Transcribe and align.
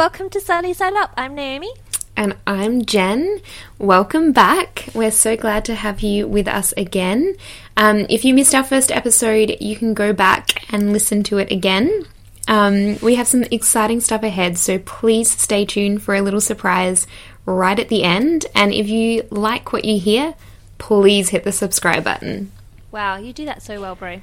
welcome 0.00 0.30
to 0.30 0.40
Sunny 0.40 0.72
Side 0.72 0.94
Up. 0.94 1.12
I'm 1.14 1.34
Naomi. 1.34 1.70
And 2.16 2.34
I'm 2.46 2.86
Jen. 2.86 3.42
Welcome 3.78 4.32
back. 4.32 4.88
We're 4.94 5.10
so 5.10 5.36
glad 5.36 5.66
to 5.66 5.74
have 5.74 6.00
you 6.00 6.26
with 6.26 6.48
us 6.48 6.72
again. 6.78 7.36
Um, 7.76 8.06
if 8.08 8.24
you 8.24 8.32
missed 8.32 8.54
our 8.54 8.64
first 8.64 8.90
episode, 8.90 9.58
you 9.60 9.76
can 9.76 9.92
go 9.92 10.14
back 10.14 10.72
and 10.72 10.94
listen 10.94 11.22
to 11.24 11.36
it 11.36 11.52
again. 11.52 12.06
Um, 12.48 12.96
we 13.02 13.16
have 13.16 13.28
some 13.28 13.42
exciting 13.50 14.00
stuff 14.00 14.22
ahead, 14.22 14.56
so 14.56 14.78
please 14.78 15.30
stay 15.30 15.66
tuned 15.66 16.02
for 16.02 16.14
a 16.14 16.22
little 16.22 16.40
surprise 16.40 17.06
right 17.44 17.78
at 17.78 17.90
the 17.90 18.02
end. 18.02 18.46
And 18.54 18.72
if 18.72 18.88
you 18.88 19.26
like 19.28 19.70
what 19.74 19.84
you 19.84 20.00
hear, 20.00 20.32
please 20.78 21.28
hit 21.28 21.44
the 21.44 21.52
subscribe 21.52 22.04
button. 22.04 22.52
Wow, 22.90 23.18
you 23.18 23.34
do 23.34 23.44
that 23.44 23.62
so 23.62 23.78
well, 23.78 23.96
bro. 23.96 24.22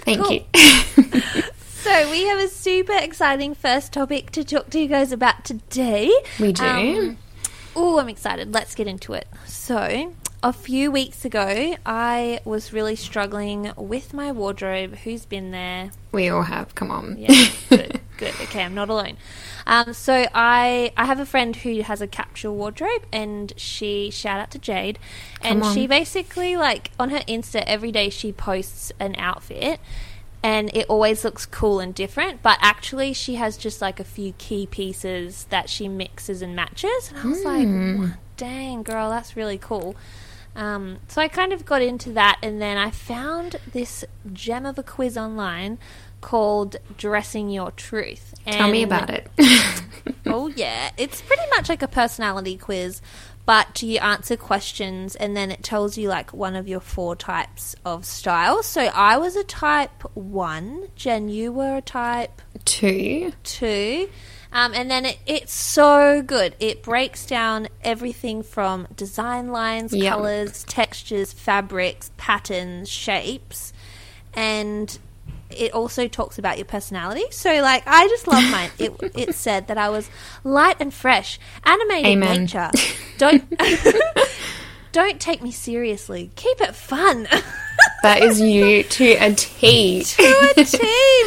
Thank 0.00 0.22
Cool. 0.22 0.32
you. 0.32 1.42
So, 1.84 2.10
we 2.10 2.24
have 2.24 2.38
a 2.38 2.48
super 2.48 2.96
exciting 2.96 3.54
first 3.54 3.92
topic 3.92 4.30
to 4.30 4.42
talk 4.42 4.70
to 4.70 4.80
you 4.80 4.88
guys 4.88 5.12
about 5.12 5.44
today. 5.44 6.10
we 6.40 6.50
do. 6.50 6.64
Um, 6.64 7.18
oh, 7.76 7.98
I'm 7.98 8.08
excited. 8.08 8.54
Let's 8.54 8.74
get 8.74 8.86
into 8.86 9.12
it. 9.12 9.28
So, 9.44 10.14
a 10.42 10.52
few 10.54 10.90
weeks 10.90 11.26
ago, 11.26 11.76
I 11.84 12.40
was 12.46 12.72
really 12.72 12.96
struggling 12.96 13.70
with 13.76 14.14
my 14.14 14.32
wardrobe. 14.32 14.96
Who's 14.96 15.26
been 15.26 15.50
there? 15.50 15.90
we 16.10 16.30
all 16.30 16.40
have. 16.40 16.74
Come 16.74 16.90
on. 16.90 17.18
Yeah, 17.18 17.50
good, 17.68 18.00
good. 18.16 18.34
Okay, 18.40 18.62
I'm 18.62 18.74
not 18.74 18.88
alone. 18.88 19.18
Um, 19.66 19.92
so 19.92 20.26
I 20.34 20.90
I 20.96 21.04
have 21.04 21.20
a 21.20 21.26
friend 21.26 21.54
who 21.54 21.82
has 21.82 22.00
a 22.00 22.06
capsule 22.06 22.56
wardrobe, 22.56 23.02
and 23.12 23.52
she 23.58 24.10
shout 24.10 24.40
out 24.40 24.50
to 24.52 24.58
Jade, 24.58 24.98
and 25.42 25.62
she 25.66 25.86
basically 25.86 26.56
like 26.56 26.92
on 26.98 27.10
her 27.10 27.20
Insta 27.28 27.62
every 27.66 27.92
day 27.92 28.08
she 28.08 28.32
posts 28.32 28.90
an 28.98 29.16
outfit. 29.18 29.80
And 30.44 30.70
it 30.76 30.84
always 30.90 31.24
looks 31.24 31.46
cool 31.46 31.80
and 31.80 31.94
different, 31.94 32.42
but 32.42 32.58
actually, 32.60 33.14
she 33.14 33.36
has 33.36 33.56
just 33.56 33.80
like 33.80 33.98
a 33.98 34.04
few 34.04 34.34
key 34.34 34.66
pieces 34.66 35.46
that 35.48 35.70
she 35.70 35.88
mixes 35.88 36.42
and 36.42 36.54
matches. 36.54 37.08
And 37.08 37.18
I 37.18 37.26
was 37.26 37.42
like, 37.44 37.66
dang, 38.36 38.82
girl, 38.82 39.08
that's 39.08 39.36
really 39.36 39.56
cool. 39.56 39.96
Um, 40.54 40.98
so 41.08 41.22
I 41.22 41.28
kind 41.28 41.52
of 41.54 41.64
got 41.64 41.80
into 41.80 42.12
that, 42.12 42.38
and 42.42 42.60
then 42.60 42.76
I 42.76 42.90
found 42.90 43.56
this 43.72 44.04
gem 44.34 44.66
of 44.66 44.78
a 44.78 44.82
quiz 44.82 45.16
online 45.16 45.78
called 46.20 46.76
Dressing 46.98 47.48
Your 47.50 47.70
Truth. 47.70 48.34
Tell 48.46 48.68
me 48.70 48.82
about 48.82 49.08
it. 49.10 49.28
Oh, 50.26 50.48
yeah. 50.48 50.90
It's 50.96 51.20
pretty 51.22 51.42
much 51.50 51.68
like 51.68 51.82
a 51.82 51.88
personality 51.88 52.56
quiz, 52.56 53.00
but 53.46 53.82
you 53.82 53.98
answer 53.98 54.36
questions 54.36 55.14
and 55.16 55.36
then 55.36 55.50
it 55.50 55.62
tells 55.62 55.98
you 55.98 56.08
like 56.08 56.32
one 56.32 56.56
of 56.56 56.66
your 56.66 56.80
four 56.80 57.14
types 57.14 57.76
of 57.84 58.04
styles. 58.04 58.66
So 58.66 58.82
I 58.82 59.18
was 59.18 59.36
a 59.36 59.44
type 59.44 60.02
one, 60.14 60.88
Jen, 60.96 61.28
you 61.28 61.52
were 61.52 61.76
a 61.76 61.82
type 61.82 62.40
Two. 62.64 63.32
two. 63.42 64.08
Um, 64.52 64.72
and 64.72 64.88
then 64.90 65.04
it, 65.04 65.18
it's 65.26 65.52
so 65.52 66.22
good. 66.22 66.54
It 66.60 66.82
breaks 66.82 67.26
down 67.26 67.68
everything 67.82 68.42
from 68.44 68.86
design 68.94 69.48
lines, 69.48 69.92
Yep. 69.92 70.12
colors, 70.12 70.64
textures, 70.64 71.32
fabrics, 71.32 72.12
patterns, 72.16 72.88
shapes, 72.88 73.72
and 74.32 74.96
it 75.50 75.72
also 75.72 76.08
talks 76.08 76.38
about 76.38 76.58
your 76.58 76.64
personality. 76.64 77.24
So, 77.30 77.60
like, 77.60 77.82
I 77.86 78.06
just 78.08 78.26
love 78.26 78.50
mine. 78.50 78.70
It, 78.78 78.92
it 79.14 79.34
said 79.34 79.68
that 79.68 79.78
I 79.78 79.88
was 79.88 80.10
light 80.42 80.76
and 80.80 80.92
fresh, 80.92 81.38
animated 81.64 82.06
Amen. 82.06 82.40
nature. 82.42 82.70
Don't 83.18 83.44
don't 84.94 85.20
take 85.20 85.42
me 85.42 85.50
seriously. 85.50 86.30
Keep 86.36 86.60
it 86.62 86.74
fun. 86.74 87.26
That 88.04 88.22
is 88.22 88.38
you 88.38 88.82
to 88.82 89.04
a 89.14 89.32
T. 89.34 90.04
to 90.04 90.52
a 90.58 90.62
T, 90.64 90.78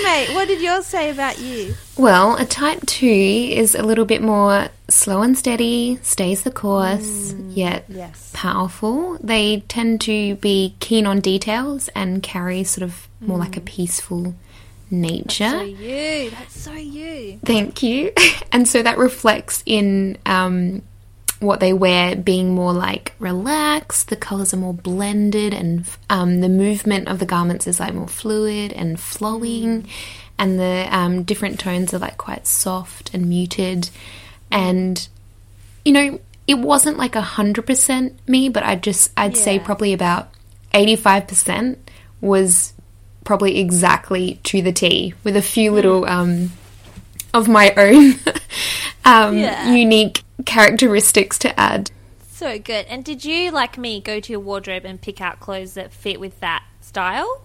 mate. 0.04 0.30
What 0.36 0.48
did 0.48 0.62
yours 0.62 0.86
say 0.86 1.10
about 1.10 1.40
you? 1.40 1.74
Well, 1.98 2.36
a 2.38 2.46
type 2.46 2.86
2 2.86 3.08
is 3.08 3.74
a 3.74 3.82
little 3.82 4.06
bit 4.06 4.22
more 4.22 4.68
slow 4.88 5.24
and 5.24 5.36
steady, 5.36 5.98
stays 6.04 6.44
the 6.44 6.52
course, 6.52 7.34
yet 7.50 7.90
Mm, 7.90 7.96
yes. 7.98 8.30
powerful. 8.36 9.18
They 9.24 9.62
tend 9.68 10.02
to 10.02 10.36
be 10.36 10.76
keen 10.80 11.08
on 11.08 11.20
details 11.20 11.90
and 11.96 12.22
carry 12.22 12.64
sort 12.64 12.84
of 12.84 13.08
more 13.22 13.40
like 13.40 13.58
a 13.58 13.62
peaceful 13.62 14.36
nature. 14.92 15.46
Mm. 15.46 15.52
So 15.52 15.62
you. 15.84 16.30
That's 16.30 16.62
so 16.62 16.74
you. 16.74 17.40
Thank 17.44 17.82
you. 17.82 18.14
And 18.52 18.68
so 18.68 18.82
that 18.84 18.98
reflects 19.00 19.64
in 19.66 20.18
um, 20.28 20.84
what 21.40 21.60
they 21.60 21.74
wear 21.74 22.16
being 22.16 22.54
more 22.54 22.74
like 22.74 23.14
relaxed, 23.20 24.10
the 24.10 24.16
colors 24.16 24.54
are 24.54 24.58
more 24.58 24.74
blended, 24.74 25.54
and 25.54 25.86
um, 26.10 26.42
the 26.42 26.50
movement 26.50 27.08
of 27.08 27.20
the 27.20 27.26
garments 27.26 27.68
is 27.68 27.80
like 27.80 27.94
more 27.94 28.08
fluid 28.08 28.74
and 28.74 29.00
flowing, 29.00 29.88
and 30.38 30.60
the 30.60 30.88
um, 30.92 31.24
different 31.24 31.60
tones 31.60 31.94
are 31.94 32.00
like 32.00 32.18
quite 32.18 32.48
soft 32.48 33.14
and 33.14 33.28
muted. 33.28 33.90
And, 34.52 35.08
you 35.84 35.92
know, 35.92 36.20
it 36.48 36.58
wasn't 36.58 36.98
like 36.98 37.16
a 37.16 37.22
100% 37.22 38.14
me, 38.28 38.50
but 38.50 38.64
I'd 38.64 38.84
just, 38.84 39.12
I'd 39.18 39.36
say 39.36 39.60
probably 39.60 39.94
about 39.94 40.30
85% 40.74 41.78
was 42.22 42.74
probably 43.24 43.60
exactly 43.60 44.40
to 44.44 44.62
the 44.62 44.72
T 44.72 45.14
with 45.24 45.36
a 45.36 45.42
few 45.42 45.72
little 45.72 46.06
um, 46.06 46.52
of 47.34 47.48
my 47.48 47.74
own 47.76 48.14
um, 49.08 49.38
Yeah. 49.38 49.72
unique 49.74 50.24
characteristics 50.46 51.38
to 51.40 51.60
add. 51.60 51.90
So 52.32 52.60
good. 52.60 52.86
And 52.88 53.04
did 53.04 53.26
you, 53.26 53.50
like 53.52 53.78
me, 53.78 54.00
go 54.00 54.20
to 54.20 54.32
your 54.32 54.40
wardrobe 54.40 54.86
and 54.86 55.02
pick 55.02 55.20
out 55.22 55.40
clothes 55.40 55.74
that 55.74 55.92
fit 55.92 56.20
with 56.20 56.40
that 56.42 56.64
style? 56.82 57.42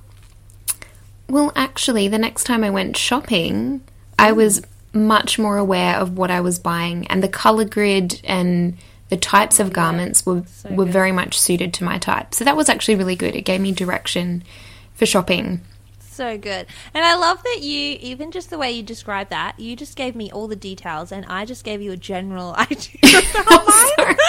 Well, 1.28 1.52
actually, 1.56 2.08
the 2.08 2.18
next 2.18 2.44
time 2.44 2.62
I 2.62 2.68
went 2.70 2.96
shopping, 2.96 3.80
I 4.18 4.32
was 4.32 4.60
much 4.92 5.38
more 5.38 5.56
aware 5.56 5.96
of 5.96 6.18
what 6.18 6.30
I 6.30 6.40
was 6.40 6.58
buying, 6.58 7.06
and 7.06 7.22
the 7.22 7.28
color 7.28 7.64
grid 7.64 8.20
and 8.24 8.76
the 9.08 9.16
types 9.16 9.58
of 9.58 9.72
garments 9.72 10.26
were 10.26 10.42
So 10.46 10.68
were 10.70 10.84
good. 10.84 10.92
very 10.92 11.12
much 11.12 11.38
suited 11.40 11.72
to 11.74 11.84
my 11.84 11.96
type. 11.98 12.34
So 12.34 12.44
that 12.44 12.56
was 12.56 12.68
actually 12.68 12.96
really 12.96 13.16
good. 13.16 13.34
It 13.34 13.42
gave 13.42 13.60
me 13.62 13.72
direction 13.72 14.42
for 14.94 15.06
shopping. 15.06 15.62
So 16.12 16.36
good. 16.36 16.66
And 16.92 17.04
I 17.04 17.16
love 17.16 17.42
that 17.42 17.60
you, 17.62 17.96
even 18.00 18.30
just 18.32 18.50
the 18.50 18.58
way 18.58 18.70
you 18.70 18.82
describe 18.82 19.30
that, 19.30 19.58
you 19.58 19.74
just 19.74 19.96
gave 19.96 20.14
me 20.14 20.30
all 20.30 20.46
the 20.46 20.56
details 20.56 21.10
and 21.10 21.24
I 21.24 21.46
just 21.46 21.64
gave 21.64 21.80
you 21.80 21.90
a 21.92 21.96
general 21.96 22.54
idea 22.58 23.22
about 23.34 23.66
mine. 23.66 24.16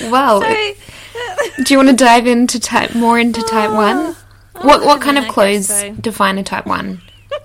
Well, 0.10 0.40
So, 0.40 1.62
do 1.62 1.74
you 1.74 1.76
want 1.76 1.90
to 1.90 1.94
dive 1.94 2.26
into 2.26 2.58
type 2.58 2.94
more 2.94 3.18
into 3.18 3.42
type 3.42 3.70
one? 3.70 3.96
Oh, 3.96 4.16
what 4.62 4.84
what 4.84 5.00
kind 5.00 5.18
of 5.18 5.28
clothes 5.28 5.68
so. 5.68 5.92
define 5.92 6.38
a 6.38 6.42
type 6.42 6.66
one? 6.66 7.02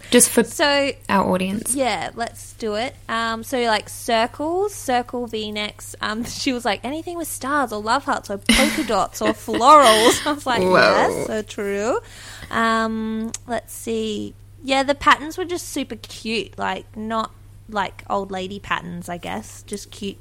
Just 0.09 0.29
for 0.29 0.43
so 0.43 0.91
our 1.09 1.29
audience. 1.29 1.75
Yeah, 1.75 2.11
let's 2.15 2.53
do 2.53 2.75
it. 2.75 2.95
Um, 3.09 3.43
so 3.43 3.59
like 3.63 3.89
circles, 3.89 4.73
circle 4.73 5.27
V-necks. 5.27 5.95
Um, 6.01 6.23
she 6.25 6.53
was 6.53 6.63
like 6.65 6.81
anything 6.83 7.17
with 7.17 7.27
stars 7.27 7.73
or 7.73 7.81
love 7.81 8.05
hearts 8.05 8.29
or 8.29 8.37
polka 8.37 8.83
dots 8.85 9.21
or 9.21 9.29
florals. 9.29 10.25
I 10.25 10.31
was 10.31 10.45
like, 10.45 10.61
Whoa. 10.61 10.71
yes, 10.75 11.27
so 11.27 11.41
true. 11.41 11.99
Um, 12.51 13.31
let's 13.47 13.73
see. 13.73 14.33
Yeah, 14.63 14.83
the 14.83 14.95
patterns 14.95 15.37
were 15.37 15.45
just 15.45 15.69
super 15.69 15.95
cute. 15.97 16.57
Like 16.57 16.95
not 16.95 17.31
like 17.69 18.03
old 18.09 18.31
lady 18.31 18.59
patterns, 18.59 19.09
I 19.09 19.17
guess. 19.17 19.63
Just 19.63 19.91
cute, 19.91 20.17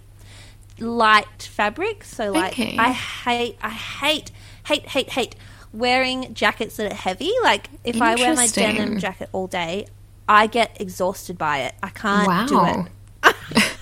light 0.78 1.42
fabric. 1.42 2.04
So 2.04 2.32
like, 2.32 2.52
Okay. 2.52 2.76
I 2.76 2.90
hate, 2.92 3.56
I 3.62 3.70
hate, 3.70 4.30
hate, 4.64 4.86
hate, 4.86 5.10
hate 5.10 5.36
wearing 5.76 6.34
jackets 6.34 6.76
that 6.76 6.90
are 6.90 6.94
heavy. 6.94 7.32
Like 7.42 7.68
if 7.84 8.00
I 8.00 8.14
wear 8.14 8.34
my 8.34 8.46
denim 8.46 8.98
jacket 8.98 9.28
all 9.32 9.46
day, 9.46 9.86
I 10.28 10.46
get 10.46 10.80
exhausted 10.80 11.38
by 11.38 11.58
it. 11.58 11.74
I 11.82 11.88
can't 11.90 12.48
do 12.48 12.64
it. 12.64 12.86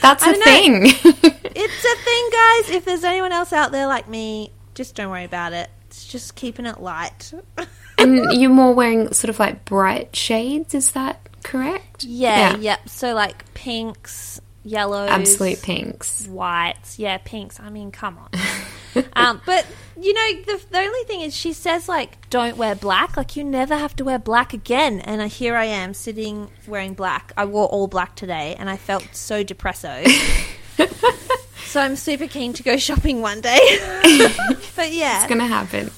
That's 0.00 0.24
a 0.24 0.32
know. 0.32 0.42
thing. 0.42 0.82
It's 1.54 1.84
a 1.84 1.96
thing, 2.04 2.30
guys. 2.32 2.70
If 2.76 2.84
there's 2.84 3.04
anyone 3.04 3.30
else 3.30 3.52
out 3.52 3.72
there 3.72 3.86
like 3.86 4.08
me, 4.08 4.50
just 4.74 4.94
don't 4.94 5.10
worry 5.10 5.24
about 5.24 5.52
it. 5.52 5.70
It's 5.86 6.06
just 6.06 6.34
keeping 6.34 6.66
it 6.66 6.80
light. 6.80 7.32
and 7.98 8.32
you're 8.32 8.50
more 8.50 8.74
wearing 8.74 9.12
sort 9.12 9.28
of 9.28 9.38
like 9.38 9.64
bright 9.64 10.16
shades, 10.16 10.74
is 10.74 10.92
that 10.92 11.20
correct? 11.42 12.04
yeah, 12.04 12.56
yep. 12.56 12.88
So 12.88 13.14
like 13.14 13.52
pinks, 13.54 14.40
yellows, 14.64 15.10
Absolute 15.10 15.62
pinks. 15.62 16.26
whites. 16.26 16.98
Yeah, 16.98 17.18
pinks. 17.18 17.60
I 17.60 17.68
mean, 17.68 17.90
come 17.90 18.18
on. 18.18 18.30
um, 19.14 19.40
but 19.46 19.66
you 20.00 20.12
know, 20.14 20.42
the, 20.42 20.64
the 20.70 20.78
only 20.78 21.04
thing 21.04 21.20
is, 21.20 21.34
she 21.36 21.52
says 21.52 21.88
like, 21.88 22.28
don't 22.30 22.56
wear 22.56 22.74
black. 22.74 23.16
Like, 23.16 23.36
you 23.36 23.44
never 23.44 23.76
have 23.76 23.94
to 23.96 24.04
wear 24.04 24.18
black 24.18 24.52
again. 24.52 25.00
And 25.00 25.20
uh, 25.20 25.28
here 25.28 25.54
I 25.54 25.66
am 25.66 25.94
sitting 25.94 26.50
wearing 26.66 26.94
black. 26.94 27.32
I 27.36 27.44
wore 27.44 27.66
all 27.68 27.86
black 27.86 28.16
today, 28.16 28.56
and 28.58 28.68
I 28.68 28.76
felt 28.76 29.06
so 29.14 29.44
depresso. 29.44 30.04
so 31.66 31.80
I'm 31.80 31.96
super 31.96 32.26
keen 32.26 32.52
to 32.54 32.62
go 32.62 32.76
shopping 32.78 33.20
one 33.20 33.40
day. 33.40 33.58
but 34.76 34.92
yeah, 34.92 35.20
It's 35.20 35.28
gonna 35.28 35.46
happen. 35.46 35.90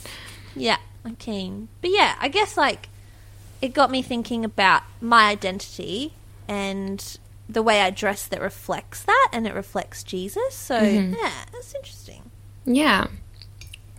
yeah, 0.55 0.77
I'm 1.05 1.17
keen. 1.17 1.69
But 1.81 1.91
yeah, 1.91 2.17
I 2.21 2.29
guess 2.29 2.57
like 2.57 2.89
it 3.63 3.73
got 3.73 3.91
me 3.91 4.03
thinking 4.03 4.45
about 4.45 4.83
my 5.01 5.29
identity 5.31 6.13
and 6.47 7.19
the 7.49 7.63
way 7.63 7.81
I 7.81 7.91
dress 7.91 8.27
that 8.27 8.41
reflects 8.41 9.03
that 9.05 9.29
and 9.33 9.47
it 9.47 9.55
reflects 9.55 10.03
Jesus. 10.03 10.55
So 10.55 10.79
yeah, 10.81 11.31
that's 11.53 11.75
interesting. 11.75 12.31
Yeah. 12.65 13.07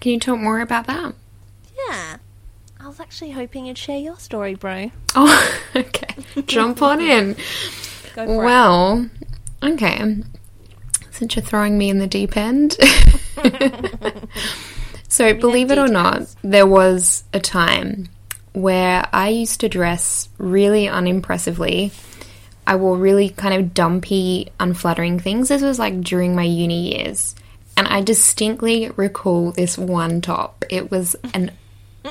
Can 0.01 0.12
you 0.13 0.19
talk 0.19 0.39
more 0.39 0.59
about 0.59 0.88
that? 0.88 1.13
Yeah. 1.89 2.17
I 2.79 2.88
was 2.88 3.00
actually 3.00 3.31
hoping 3.31 3.65
you'd 3.65 3.77
share 3.77 3.97
your 4.00 4.17
story, 4.17 4.56
bro. 4.56 4.91
Oh, 5.17 5.59
okay. 5.75 6.13
Jump 6.45 6.81
on 6.81 7.00
in. 7.01 7.35
Go 8.15 8.25
for 8.25 8.33
it. 8.33 8.38
Well, 8.45 9.09
Okay. 9.63 10.17
Since 11.12 11.35
you're 11.35 11.45
throwing 11.45 11.77
me 11.77 11.89
in 11.89 12.00
the 12.00 12.07
deep 12.07 12.35
end. 12.35 12.73
so, 15.07 15.33
believe 15.33 15.71
it 15.71 15.77
or 15.77 15.88
not, 15.88 16.23
there 16.44 16.67
was 16.67 17.23
a 17.33 17.39
time 17.39 18.09
where 18.51 19.07
I 19.13 19.29
used 19.29 19.62
to 19.62 19.69
dress 19.69 20.27
really 20.38 20.88
unimpressively. 20.88 21.91
I 22.67 22.75
wore 22.75 22.97
really 22.97 23.29
kind 23.29 23.53
of 23.53 23.73
dumpy, 23.73 24.50
unflattering 24.59 25.19
things. 25.19 25.47
This 25.47 25.62
was 25.62 25.79
like 25.79 26.01
during 26.01 26.35
my 26.35 26.44
uni 26.44 26.97
years. 26.97 27.35
And 27.77 27.88
I 27.88 28.01
distinctly 28.01 28.89
recall 28.95 29.51
this 29.51 29.77
one 29.77 30.22
top. 30.22 30.63
It 30.69 30.92
was 30.92 31.16
an 31.33 31.51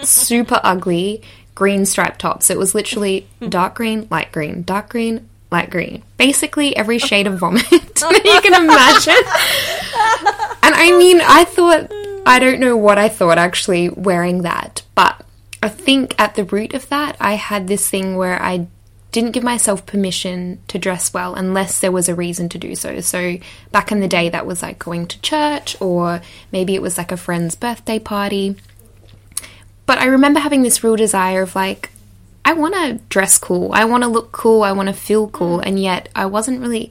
super 0.03 0.61
ugly 0.63 1.23
green 1.55 1.87
striped 1.87 2.21
top. 2.21 2.43
So 2.43 2.55
it 2.55 2.59
was 2.59 2.75
literally 2.75 3.27
dark 3.49 3.77
green, 3.77 4.09
light 4.11 4.33
green, 4.33 4.63
dark 4.63 4.91
green, 4.91 5.29
light 5.51 5.71
green. 5.71 6.03
Basically 6.17 6.77
every 6.77 6.99
shade 6.99 7.27
of 7.27 7.39
vomit 7.39 7.65
that 7.71 8.23
you 8.25 8.41
can 8.41 8.63
imagine. 8.63 9.15
And 10.63 10.75
I 10.75 10.97
mean, 10.99 11.21
I 11.23 11.45
thought, 11.45 11.93
I 12.27 12.39
don't 12.39 12.61
know 12.61 12.77
what 12.77 12.99
I 12.99 13.09
thought 13.09 13.39
actually 13.39 13.89
wearing 13.89 14.43
that, 14.43 14.83
but 14.95 15.25
I 15.63 15.69
think 15.69 16.15
at 16.19 16.35
the 16.35 16.45
root 16.45 16.75
of 16.75 16.89
that, 16.89 17.17
I 17.21 17.35
had 17.35 17.69
this 17.69 17.89
thing 17.89 18.17
where 18.17 18.43
I 18.43 18.67
didn't 19.15 19.31
give 19.31 19.45
myself 19.45 19.87
permission 19.87 20.59
to 20.67 20.77
dress 20.77 21.15
well 21.15 21.37
unless 21.37 21.79
there 21.79 21.93
was 21.93 22.09
a 22.09 22.17
reason 22.17 22.49
to 22.49 22.59
do 22.59 22.75
so. 22.75 22.99
So 22.99 23.39
back 23.71 23.93
in 23.93 24.01
the 24.01 24.09
day, 24.09 24.29
that 24.29 24.45
was 24.45 24.61
like 24.61 24.81
going 24.81 25.07
to 25.07 25.21
church, 25.21 25.81
or 25.81 26.21
maybe 26.51 26.75
it 26.75 26.83
was 26.83 26.99
like 26.99 27.13
a 27.13 27.17
friend's 27.17 27.55
birthday 27.55 28.01
party. 28.01 28.57
But 29.87 29.99
I 29.99 30.07
remember 30.07 30.41
having 30.41 30.63
this 30.63 30.83
real 30.83 30.97
desire 30.97 31.43
of 31.43 31.55
like, 31.55 31.91
I 32.45 32.55
want 32.55 32.75
to 32.75 32.95
dress 33.09 33.39
cool, 33.39 33.71
I 33.73 33.85
want 33.85 34.03
to 34.03 34.09
look 34.09 34.33
cool, 34.33 34.65
I 34.65 34.73
want 34.73 34.89
to 34.89 34.93
feel 34.93 35.29
cool, 35.29 35.59
mm. 35.59 35.63
and 35.65 35.81
yet 35.81 36.09
I 36.17 36.27
wasn't 36.27 36.61
really 36.61 36.91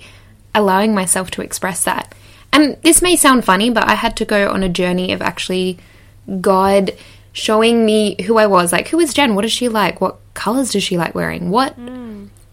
allowing 0.56 0.96
myself 0.96 1.30
to 1.32 1.42
express 1.42 1.84
that. 1.84 2.16
And 2.54 2.78
this 2.84 3.02
may 3.02 3.18
sound 3.18 3.44
funny, 3.44 3.70
but 3.70 3.84
I 3.84 3.96
had 3.96 4.16
to 4.18 4.26
go 4.26 4.50
on 4.50 4.64
a 4.64 4.70
journey 4.70 5.12
of 5.12 5.22
actually 5.22 5.78
God 6.40 6.94
showing 7.34 7.86
me 7.86 8.16
who 8.28 8.38
I 8.38 8.48
was. 8.48 8.72
Like, 8.72 8.88
who 8.88 9.00
is 9.02 9.14
Jen? 9.14 9.36
What 9.36 9.44
is 9.44 9.52
she 9.52 9.68
like? 9.68 10.00
What 10.00 10.20
colors 10.34 10.72
does 10.72 10.84
she 10.84 10.98
like 10.98 11.16
wearing? 11.16 11.50
What 11.50 11.78
mm. 11.78 12.03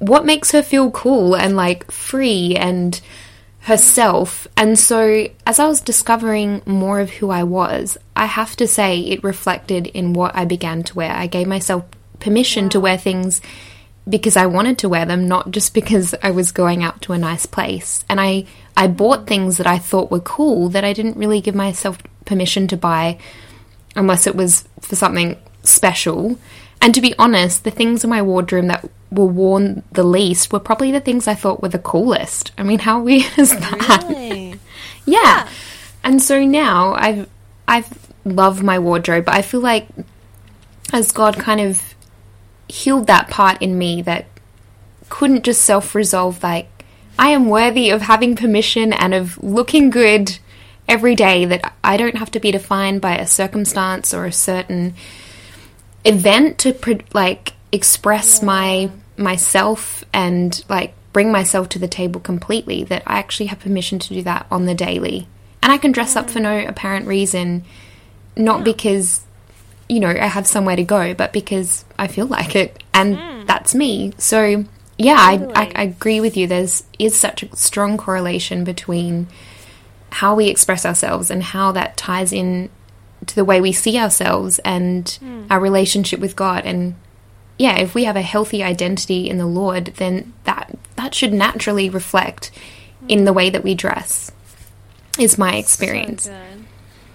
What 0.00 0.25
makes 0.26 0.50
her 0.50 0.62
feel 0.62 0.91
cool 0.91 1.37
and 1.37 1.55
like 1.56 1.91
free 1.91 2.56
and 2.56 3.00
herself? 3.61 4.49
And 4.56 4.79
so, 4.79 5.29
as 5.47 5.58
I 5.58 5.69
was 5.69 5.81
discovering 5.81 6.62
more 6.67 7.00
of 7.00 7.11
who 7.11 7.31
I 7.31 7.44
was, 7.44 7.97
I 8.17 8.26
have 8.26 8.56
to 8.56 8.67
say 8.67 9.00
it 9.00 9.23
reflected 9.23 9.87
in 9.87 10.14
what 10.14 10.35
I 10.35 10.44
began 10.44 10.82
to 10.85 10.94
wear. 10.97 11.12
I 11.12 11.26
gave 11.26 11.47
myself 11.47 11.85
permission 12.19 12.69
to 12.70 12.81
wear 12.81 12.99
things 12.99 13.41
because 14.08 14.37
I 14.37 14.47
wanted 14.47 14.79
to 14.79 14.88
wear 14.88 15.05
them, 15.05 15.29
not 15.29 15.50
just 15.50 15.75
because 15.75 16.14
I 16.23 16.31
was 16.31 16.50
going 16.50 16.82
out 16.82 17.02
to 17.02 17.12
a 17.12 17.19
nice 17.19 17.47
place. 17.47 18.05
And 18.08 18.20
I, 18.20 18.47
I 18.76 18.88
bought 18.88 19.26
things 19.26 19.58
that 19.58 19.67
I 19.67 19.79
thought 19.79 20.11
were 20.11 20.20
cool 20.20 20.70
that 20.70 20.85
I 20.85 20.93
didn't 20.93 21.19
really 21.19 21.41
give 21.41 21.55
myself 21.55 21.99
permission 22.25 22.67
to 22.69 22.76
buy 22.76 23.19
unless 23.94 24.26
it 24.26 24.35
was 24.35 24.64
for 24.81 24.97
something 24.97 25.37
special. 25.62 26.38
And 26.82 26.94
to 26.94 27.00
be 27.00 27.15
honest, 27.19 27.65
the 27.65 27.71
things 27.71 28.05
in 28.05 28.11
my 28.11 28.23
wardrobe 28.23 28.67
that 28.67 28.88
were 29.11 29.27
worn 29.27 29.82
the 29.93 30.03
least 30.03 30.53
were 30.53 30.61
probably 30.61 30.93
the 30.93 31.00
things 31.00 31.29
I 31.29 31.35
thought 31.35 31.62
were 31.62 31.69
the 31.69 31.79
coolest. 31.79 32.53
I 32.56 32.62
mean, 32.62 32.79
how 32.79 33.00
weird 33.03 33.38
is 33.38 33.53
oh, 33.53 33.56
that? 33.56 34.05
Really? 34.09 34.59
Yeah. 35.05 35.49
And 36.03 36.23
so 36.23 36.44
now 36.44 36.94
I've 36.94 37.29
I've 37.69 38.12
loved 38.25 38.62
my 38.62 38.79
wardrobe, 38.79 39.27
but 39.27 39.35
I 39.35 39.43
feel 39.43 39.61
like 39.61 39.88
as 40.93 41.12
God 41.12 41.37
kind 41.37 41.61
of 41.61 41.94
healed 42.69 43.06
that 43.06 43.29
part 43.29 43.61
in 43.61 43.76
me 43.76 44.03
that 44.03 44.26
couldn't 45.09 45.44
just 45.44 45.62
self-resolve 45.62 46.41
like 46.43 46.69
I 47.19 47.31
am 47.31 47.49
worthy 47.49 47.91
of 47.91 48.03
having 48.03 48.37
permission 48.37 48.93
and 48.93 49.12
of 49.12 49.43
looking 49.43 49.91
good 49.91 50.38
every 50.88 51.15
day 51.15 51.44
that 51.44 51.75
I 51.85 51.97
don't 51.97 52.17
have 52.17 52.31
to 52.33 52.41
be 52.41 52.50
defined 52.50 53.00
by 53.00 53.17
a 53.17 53.26
circumstance 53.26 54.15
or 54.15 54.25
a 54.25 54.33
certain 54.33 54.94
event 56.05 56.58
to 56.58 56.73
pre- 56.73 57.00
like 57.12 57.55
express 57.73 58.43
my 58.43 58.91
myself 59.17 60.05
and 60.12 60.64
like 60.69 60.94
bring 61.12 61.32
myself 61.32 61.69
to 61.70 61.79
the 61.79 61.88
table 61.88 62.20
completely 62.20 62.85
that 62.85 63.02
I 63.06 63.19
actually 63.19 63.47
have 63.47 63.61
permission 63.61 63.99
to 63.99 64.14
do 64.14 64.23
that 64.23 64.47
on 64.50 64.67
the 64.67 64.75
daily. 64.75 65.29
And 65.62 65.73
I 65.73 65.79
can 65.79 65.93
dress 65.93 66.17
up 66.17 66.31
for 66.31 66.41
no 66.41 66.58
apparent 66.67 67.06
reason 67.06 67.64
not 68.37 68.64
because 68.64 69.23
you 69.88 70.00
know 70.00 70.08
I 70.08 70.26
have 70.26 70.47
somewhere 70.47 70.76
to 70.76 70.85
go 70.85 71.14
but 71.14 71.32
because 71.32 71.85
I 71.99 72.06
feel 72.06 72.26
like 72.26 72.56
it 72.56 72.82
and 72.94 73.19
hmm. 73.19 73.47
that's 73.47 73.75
me. 73.75 74.12
So 74.19 74.64
yeah, 74.99 75.17
I, 75.17 75.47
I, 75.55 75.73
I 75.75 75.82
agree 75.85 76.20
with 76.20 76.37
you. 76.37 76.47
There's 76.47 76.85
is 76.99 77.19
such 77.19 77.43
a 77.43 77.56
strong 77.56 77.97
correlation 77.97 78.64
between 78.64 79.29
how 80.11 80.35
we 80.35 80.49
express 80.49 80.85
ourselves 80.85 81.31
and 81.31 81.43
how 81.43 81.73
that 81.73 81.97
ties 81.97 82.32
in 82.32 82.69
to 83.27 83.35
the 83.35 83.45
way 83.45 83.61
we 83.61 83.73
see 83.73 83.99
ourselves 83.99 84.59
and 84.61 85.09
hmm. 85.21 85.45
our 85.51 85.61
relationship 85.61 86.21
with 86.21 86.37
God. 86.37 86.65
And 86.65 86.95
yeah, 87.59 87.79
if 87.79 87.95
we 87.95 88.05
have 88.05 88.17
a 88.17 88.23
healthy 88.23 88.63
identity 88.63 89.29
in 89.29 89.39
the 89.39 89.47
Lord, 89.47 89.87
then 89.97 90.33
that 90.45 90.77
that 90.97 91.15
should 91.15 91.33
naturally 91.33 91.89
reflect 91.89 92.51
hmm. 93.01 93.07
in 93.09 93.25
the 93.25 93.33
way 93.33 93.51
that 93.51 93.65
we 93.65 93.75
dress. 93.75 94.33
Is 95.19 95.37
my 95.37 95.57
experience. 95.57 96.25
So. 96.25 96.41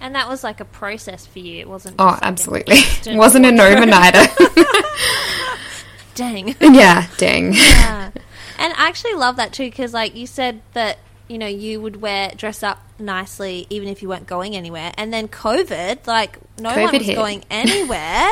And 0.00 0.14
that 0.14 0.28
was 0.28 0.44
like 0.44 0.60
a 0.60 0.64
process 0.64 1.26
for 1.26 1.38
you. 1.38 1.60
It 1.60 1.68
wasn't. 1.68 1.96
oh, 1.98 2.18
absolutely. 2.22 2.76
instant 2.76 3.16
Wasn't 3.18 3.46
an 3.46 3.56
overnighter. 3.56 4.26
Dang. 6.14 6.54
yeah, 6.60 7.08
dang. 7.18 7.52
yeah. 7.52 8.10
And 8.58 8.72
I 8.72 8.88
actually 8.88 9.12
love 9.14 9.36
that 9.36 9.52
too 9.52 9.64
because, 9.64 9.92
like 9.92 10.14
you 10.14 10.26
said, 10.26 10.62
that 10.72 10.98
you 11.28 11.38
know 11.38 11.46
you 11.46 11.80
would 11.80 12.00
wear 12.00 12.30
dress 12.36 12.62
up 12.62 12.78
nicely 12.98 13.66
even 13.70 13.88
if 13.88 14.02
you 14.02 14.08
weren't 14.08 14.26
going 14.26 14.56
anywhere. 14.56 14.92
And 14.96 15.12
then 15.12 15.28
COVID, 15.28 16.06
like 16.06 16.38
no 16.58 16.70
one 16.76 16.92
was 16.92 17.06
hit. 17.06 17.16
going 17.16 17.44
anywhere. 17.50 18.30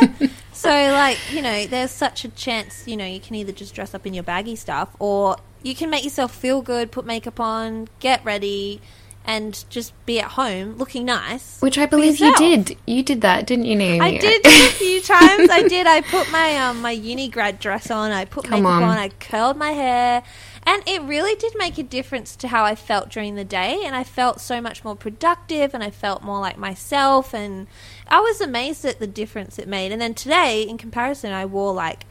so, 0.52 0.70
like 0.70 1.18
you 1.32 1.42
know, 1.42 1.66
there's 1.66 1.90
such 1.90 2.24
a 2.24 2.28
chance. 2.28 2.86
You 2.86 2.96
know, 2.96 3.06
you 3.06 3.20
can 3.20 3.34
either 3.34 3.52
just 3.52 3.74
dress 3.74 3.94
up 3.94 4.06
in 4.06 4.14
your 4.14 4.24
baggy 4.24 4.56
stuff, 4.56 4.94
or 4.98 5.36
you 5.62 5.74
can 5.74 5.90
make 5.90 6.04
yourself 6.04 6.34
feel 6.34 6.62
good, 6.62 6.90
put 6.90 7.06
makeup 7.06 7.40
on, 7.40 7.88
get 8.00 8.24
ready, 8.24 8.80
and 9.26 9.64
just 9.70 9.92
be 10.04 10.20
at 10.20 10.32
home 10.32 10.76
looking 10.76 11.04
nice. 11.06 11.60
Which 11.60 11.78
I 11.78 11.86
believe 11.86 12.18
you 12.20 12.34
did. 12.36 12.76
You 12.86 13.02
did 13.02 13.22
that, 13.22 13.46
didn't 13.46 13.64
you, 13.64 13.76
Naomi? 13.76 14.00
I 14.00 14.18
did 14.18 14.44
a 14.46 14.68
few 14.70 15.00
times. 15.00 15.48
I 15.50 15.64
did. 15.66 15.86
I 15.86 16.02
put 16.02 16.30
my 16.30 16.56
um 16.58 16.82
my 16.82 16.90
uni 16.90 17.28
grad 17.28 17.58
dress 17.58 17.90
on. 17.90 18.12
I 18.12 18.24
put 18.26 18.44
Come 18.44 18.62
makeup 18.62 18.76
on. 18.76 18.82
on. 18.84 18.98
I 18.98 19.08
curled 19.08 19.56
my 19.56 19.70
hair, 19.70 20.22
and 20.66 20.82
it 20.86 21.02
really 21.02 21.34
did 21.34 21.54
make 21.56 21.78
a 21.78 21.82
difference 21.82 22.36
to 22.36 22.48
how 22.48 22.64
I 22.64 22.74
felt 22.74 23.10
during 23.10 23.34
the 23.34 23.44
day. 23.44 23.82
And 23.84 23.94
I 23.94 24.04
felt 24.04 24.40
so 24.40 24.60
much 24.60 24.84
more 24.84 24.96
productive, 24.96 25.74
and 25.74 25.82
I 25.82 25.90
felt 25.90 26.22
more 26.22 26.40
like 26.40 26.56
myself. 26.56 27.34
And 27.34 27.66
I 28.08 28.20
was 28.20 28.40
amazed 28.40 28.84
at 28.84 28.98
the 28.98 29.06
difference 29.06 29.58
it 29.58 29.68
made. 29.68 29.92
And 29.92 30.00
then 30.00 30.14
today, 30.14 30.62
in 30.62 30.78
comparison, 30.78 31.32
I 31.32 31.46
wore 31.46 31.72
like 31.72 32.06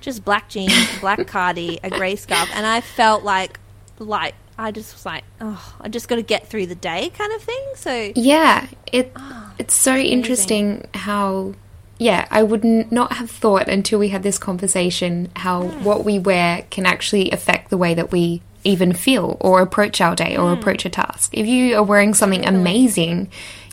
just 0.00 0.24
black 0.24 0.48
jeans, 0.48 0.72
black 1.00 1.26
cardi, 1.26 1.78
a 1.82 1.90
grey 1.90 2.16
scarf, 2.16 2.50
and 2.54 2.66
I 2.66 2.80
felt 2.80 3.22
like 3.22 3.58
like 3.98 4.34
I 4.58 4.70
just 4.70 4.94
was 4.94 5.06
like, 5.06 5.24
oh, 5.40 5.76
I 5.80 5.88
just 5.88 6.08
got 6.08 6.16
to 6.16 6.22
get 6.22 6.46
through 6.46 6.66
the 6.66 6.74
day, 6.74 7.10
kind 7.10 7.32
of 7.32 7.42
thing. 7.42 7.64
So 7.76 8.12
Yeah, 8.14 8.66
it 8.92 9.12
ah, 9.16 9.52
it's 9.58 9.74
so 9.74 9.94
interesting 9.96 10.86
how 10.94 11.54
yeah, 12.00 12.26
I 12.30 12.42
would 12.42 12.64
n- 12.64 12.88
not 12.90 13.12
have 13.12 13.30
thought 13.30 13.68
until 13.68 13.98
we 13.98 14.08
had 14.08 14.22
this 14.22 14.38
conversation 14.38 15.30
how 15.36 15.64
what 15.64 16.02
we 16.04 16.18
wear 16.18 16.64
can 16.70 16.86
actually 16.86 17.30
affect 17.30 17.68
the 17.68 17.76
way 17.76 17.92
that 17.94 18.10
we 18.10 18.40
even 18.64 18.92
feel 18.94 19.36
or 19.40 19.60
approach 19.60 20.00
our 20.00 20.16
day 20.16 20.34
or 20.36 20.50
approach 20.52 20.84
a 20.86 20.88
task. 20.88 21.30
If 21.34 21.46
you 21.46 21.76
are 21.76 21.82
wearing 21.82 22.14
something 22.14 22.46
amazing, 22.46 23.28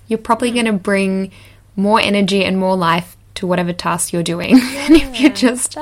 you're 0.09 0.19
probably 0.19 0.51
going 0.51 0.65
to 0.65 0.73
bring 0.73 1.31
more 1.77 1.99
energy 2.01 2.43
and 2.43 2.57
more 2.57 2.75
life 2.75 3.15
to 3.35 3.47
whatever 3.47 3.71
task 3.71 4.11
you're 4.11 4.23
doing. 4.23 4.53
and 4.61 4.95
if 4.95 5.19
you're 5.21 5.31
just 5.31 5.77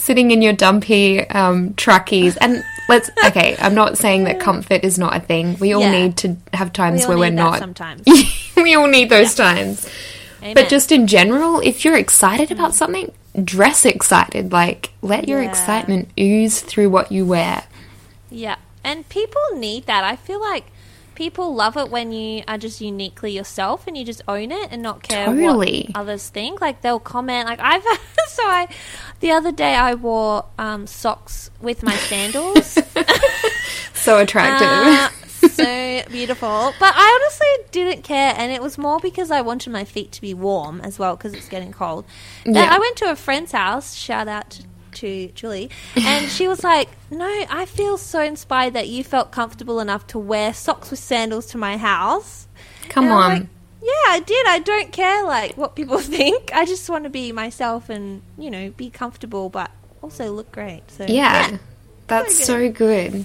sitting 0.00 0.30
in 0.30 0.42
your 0.42 0.52
dumpy 0.52 1.20
um, 1.30 1.74
trackies 1.74 2.36
and 2.36 2.62
let's 2.88 3.10
okay 3.24 3.56
i'm 3.58 3.74
not 3.74 3.96
saying 3.96 4.24
that 4.24 4.38
comfort 4.38 4.84
is 4.84 4.96
not 4.98 5.16
a 5.16 5.20
thing. 5.20 5.56
We 5.58 5.72
all 5.72 5.80
Yeah. 5.80 5.90
need 6.02 6.16
to 6.18 6.36
have 6.52 6.72
times 6.72 7.02
We 7.02 7.08
where 7.08 7.18
we're 7.18 7.30
not 7.30 7.58
sometimes. 7.58 8.02
we 8.56 8.74
all 8.76 8.86
need 8.86 9.08
those 9.10 9.34
times 9.34 9.88
Amen. 10.44 10.54
but 10.54 10.68
just 10.68 10.92
in 10.92 11.06
general 11.06 11.60
if 11.60 11.84
you're 11.84 11.96
excited 11.96 12.50
about 12.52 12.74
something 12.74 13.10
dress 13.42 13.84
excited 13.86 14.52
like 14.52 14.90
let 15.02 15.26
your 15.26 15.42
Yeah. 15.42 15.48
excitement 15.48 16.08
ooze 16.20 16.60
through 16.60 16.90
what 16.90 17.10
you 17.10 17.24
wear 17.26 17.64
Yeah, 18.30 18.56
and 18.84 19.08
people 19.08 19.40
need 19.54 19.86
that. 19.86 20.04
I 20.04 20.16
feel 20.16 20.40
like 20.40 20.66
people 21.14 21.54
love 21.54 21.76
it 21.76 21.88
when 21.90 22.10
you 22.12 22.42
are 22.48 22.58
just 22.58 22.80
uniquely 22.80 23.30
yourself 23.30 23.86
and 23.86 23.96
you 23.96 24.04
just 24.04 24.20
own 24.26 24.50
it 24.50 24.68
and 24.72 24.82
not 24.82 25.02
care 25.02 25.26
Totally. 25.26 25.86
what 25.92 26.00
others 26.00 26.28
think. 26.28 26.60
Like 26.60 26.82
they'll 26.82 26.98
comment. 26.98 27.46
Like 27.46 27.60
I've 27.60 27.82
so 28.28 28.42
I 28.44 28.66
the 29.20 29.30
other 29.30 29.52
day 29.52 29.74
I 29.76 29.94
wore 29.94 30.44
um, 30.58 30.86
socks 30.88 31.50
with 31.60 31.82
my 31.84 31.94
sandals. 31.96 32.76
so 33.94 34.18
attractive 34.18 34.68
Uh, 34.68 35.08
so 35.56 36.02
beautiful. 36.10 36.72
But 36.78 36.94
I 36.96 37.20
honestly 37.20 37.70
didn't 37.72 38.02
care, 38.02 38.34
and 38.36 38.52
it 38.52 38.60
was 38.62 38.76
more 38.78 39.00
because 39.00 39.30
I 39.30 39.40
wanted 39.40 39.70
my 39.72 39.84
feet 39.84 40.12
to 40.12 40.20
be 40.20 40.34
warm 40.34 40.80
as 40.80 40.98
well 40.98 41.16
because 41.16 41.32
it's 41.34 41.48
getting 41.48 41.72
cold. 41.72 42.04
Yeah. 42.44 42.68
I 42.70 42.78
went 42.78 42.96
to 42.98 43.10
a 43.10 43.16
friend's 43.16 43.52
house. 43.52 43.94
Shout 43.94 44.28
out 44.28 44.60
to 44.94 45.28
Julie, 45.28 45.70
and 45.96 46.28
she 46.30 46.46
was 46.48 46.62
like, 46.62 46.88
"No, 47.10 47.26
I 47.50 47.64
feel 47.66 47.96
so 47.98 48.22
inspired 48.22 48.74
that 48.74 48.88
you 48.88 49.02
felt 49.02 49.32
comfortable 49.32 49.80
enough 49.80 50.06
to 50.08 50.18
wear 50.18 50.54
socks 50.54 50.90
with 50.90 51.00
sandals 51.00 51.46
to 51.46 51.58
my 51.58 51.76
house." 51.76 52.46
Come 52.88 53.04
And 53.06 53.12
on. 53.14 53.30
like, 53.30 53.46
yeah, 53.82 54.12
I 54.12 54.20
did. 54.20 54.46
I 54.46 54.58
don't 54.60 54.92
care 54.92 55.24
like 55.24 55.56
what 55.56 55.74
people 55.74 55.98
think. 56.16 56.50
I 56.54 56.64
just 56.64 56.88
want 56.88 57.04
to 57.04 57.10
be 57.10 57.32
myself 57.32 57.88
and 57.88 58.22
you 58.38 58.50
know 58.50 58.70
be 58.70 58.88
comfortable, 58.90 59.48
but 59.48 59.70
also 60.02 60.30
look 60.30 60.52
great. 60.52 60.90
So 60.90 61.06
yeah. 61.08 61.58
That's 62.06 62.36
good. 62.36 62.46
so 62.46 62.70
good. 62.70 63.24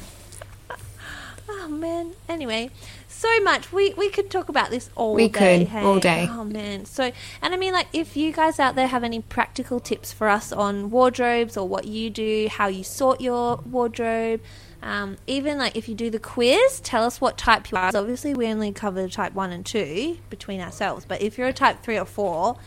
Oh 1.52 1.68
man. 1.68 2.12
Anyway, 2.28 2.70
so 3.08 3.40
much. 3.42 3.72
We 3.74 3.94
we 3.96 4.10
could 4.10 4.30
talk 4.30 4.50
about 4.50 4.70
this 4.70 4.90
all 4.96 5.14
We 5.16 5.28
day. 5.28 5.60
could, 5.60 5.68
hey? 5.70 5.82
all 5.84 6.00
day. 6.00 6.28
Oh 6.30 6.44
man. 6.44 6.86
So 6.86 7.12
and 7.42 7.54
I 7.54 7.58
mean 7.58 7.74
like 7.74 7.88
if 7.94 8.16
you 8.16 8.32
guys 8.32 8.60
out 8.60 8.76
there 8.76 8.88
have 8.88 9.04
any 9.04 9.20
practical 9.22 9.80
tips 9.80 10.14
for 10.14 10.28
us 10.30 10.52
on 10.52 10.90
wardrobes 10.92 11.58
or 11.58 11.68
what 11.68 11.86
you 11.86 12.10
do, 12.10 12.48
how 12.52 12.68
you 12.68 12.84
sort 12.84 13.20
your 13.20 13.58
wardrobe, 13.66 14.42
um, 14.84 15.18
even 15.28 15.58
like 15.58 15.76
if 15.76 15.90
you 15.90 15.96
do 15.96 16.10
the 16.10 16.20
quiz, 16.20 16.80
tell 16.82 17.04
us 17.04 17.20
what 17.20 17.38
type 17.38 17.72
you 17.72 17.78
are. 17.78 17.92
'Cause 17.92 17.96
Obviously, 17.96 18.34
we 18.36 18.48
only 18.48 18.72
cover 18.72 19.08
type 19.10 19.34
one 19.34 19.52
and 19.52 19.66
two 19.66 20.18
between 20.30 20.62
ourselves, 20.62 21.04
but 21.08 21.22
if 21.22 21.38
you're 21.38 21.48
a 21.48 21.54
type 21.54 21.82
three 21.84 21.98
or 21.98 22.06
four. 22.06 22.58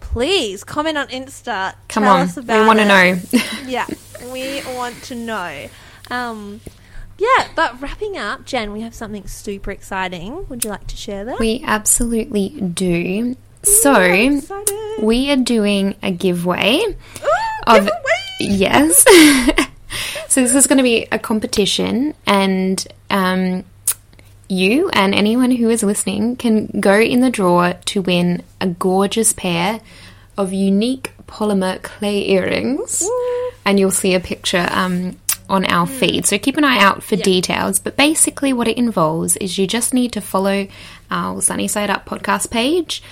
Please 0.00 0.64
comment 0.64 0.98
on 0.98 1.06
Insta. 1.08 1.74
Come 1.88 2.02
tell 2.02 2.12
on. 2.16 2.28
We 2.36 2.66
want 2.66 2.80
to 2.80 2.84
know. 2.84 3.18
Yeah, 3.68 3.86
we 4.32 4.60
want 4.74 5.00
to 5.04 5.14
know. 5.14 5.68
Um, 6.10 6.60
yeah, 7.22 7.48
but 7.54 7.80
wrapping 7.80 8.16
up, 8.16 8.44
Jen, 8.44 8.72
we 8.72 8.80
have 8.80 8.94
something 8.94 9.28
super 9.28 9.70
exciting. 9.70 10.48
Would 10.48 10.64
you 10.64 10.70
like 10.70 10.88
to 10.88 10.96
share 10.96 11.24
that? 11.24 11.38
we 11.38 11.62
absolutely 11.64 12.48
do. 12.48 13.36
So, 13.62 13.94
I'm 13.94 14.42
we 15.00 15.30
are 15.30 15.36
doing 15.36 15.94
a 16.02 16.10
giveaway 16.10 16.80
Ooh, 16.80 17.28
of 17.68 17.84
giveaway! 17.84 18.00
yes. 18.40 19.04
so 20.28 20.40
this 20.40 20.52
is 20.52 20.66
going 20.66 20.78
to 20.78 20.82
be 20.82 21.06
a 21.12 21.18
competition, 21.20 22.14
and 22.26 22.84
um, 23.08 23.64
you 24.48 24.88
and 24.88 25.14
anyone 25.14 25.52
who 25.52 25.70
is 25.70 25.84
listening 25.84 26.34
can 26.34 26.66
go 26.80 26.98
in 26.98 27.20
the 27.20 27.30
draw 27.30 27.72
to 27.84 28.02
win 28.02 28.42
a 28.60 28.66
gorgeous 28.66 29.32
pair 29.32 29.80
of 30.36 30.52
unique 30.52 31.12
polymer 31.28 31.80
clay 31.82 32.28
earrings, 32.30 33.08
and 33.64 33.78
you'll 33.78 33.92
see 33.92 34.14
a 34.14 34.20
picture 34.20 34.66
um, 34.72 35.16
on 35.52 35.64
our 35.66 35.86
hmm. 35.86 35.92
feed. 35.92 36.26
So 36.26 36.38
keep 36.38 36.56
an 36.56 36.64
eye 36.64 36.78
out 36.78 37.02
for 37.02 37.14
details. 37.14 37.78
But 37.78 37.96
basically, 37.96 38.52
what 38.52 38.66
it 38.66 38.78
involves 38.78 39.36
is 39.36 39.58
you 39.58 39.66
just 39.66 39.94
need 39.94 40.12
to 40.14 40.20
follow 40.20 40.66
our 41.10 41.40
Sunny 41.42 41.68
Side 41.68 41.90
Up 41.90 42.06
podcast 42.06 42.50
page 42.50 43.02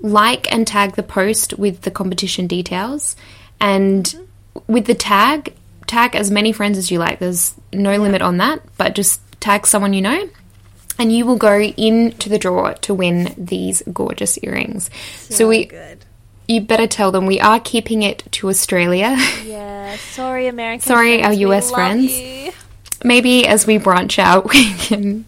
like 0.00 0.52
and 0.52 0.66
tag 0.66 0.96
the 0.96 1.02
post 1.02 1.58
with 1.58 1.80
the 1.80 1.90
competition 1.90 2.46
details 2.46 3.16
and 3.58 4.04
mm-hmm. 4.04 4.72
with 4.72 4.84
the 4.84 4.94
tag 4.94 5.54
tag 5.86 6.14
as 6.14 6.30
many 6.30 6.52
friends 6.52 6.76
as 6.76 6.90
you 6.90 6.98
like 6.98 7.18
there's 7.18 7.54
no 7.72 7.96
limit 7.96 8.20
on 8.20 8.36
that 8.38 8.60
but 8.76 8.94
just 8.94 9.20
tag 9.40 9.66
someone 9.66 9.94
you 9.94 10.02
know 10.02 10.28
and 10.98 11.10
you 11.10 11.24
will 11.24 11.36
go 11.36 11.58
into 11.58 12.28
the 12.28 12.38
draw 12.38 12.72
to 12.72 12.92
win 12.92 13.34
these 13.38 13.82
gorgeous 13.92 14.38
earrings 14.42 14.90
so 15.30 15.48
we 15.48 15.66
good. 15.66 16.04
You 16.48 16.60
better 16.60 16.86
tell 16.86 17.10
them 17.12 17.26
we 17.26 17.40
are 17.40 17.58
keeping 17.60 18.02
it 18.02 18.22
to 18.32 18.48
australia 18.48 19.16
Yeah, 19.44 19.96
sorry, 19.96 20.46
American. 20.48 20.80
Sorry, 20.86 21.18
friends, 21.20 21.26
our 21.26 21.48
US 21.50 21.70
friends. 21.70 22.18
you. 22.20 22.52
maybe 23.04 23.46
as 23.46 23.66
we 23.66 23.78
branch 23.78 24.18
out 24.18 24.48
we 24.50 24.72
can 24.74 25.24